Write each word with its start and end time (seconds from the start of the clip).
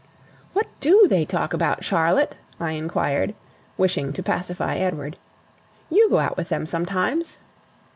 "What 0.53 0.65
DO 0.79 1.05
they 1.09 1.25
talk 1.25 1.53
about, 1.53 1.83
Charlotte?" 1.83 2.39
I 2.59 2.71
inquired, 2.71 3.35
wishing 3.77 4.13
to 4.13 4.23
pacify 4.23 4.77
Edward. 4.77 5.15
"You 5.91 6.09
go 6.09 6.17
out 6.17 6.37
with 6.37 6.49
them 6.49 6.65
sometimes." 6.65 7.37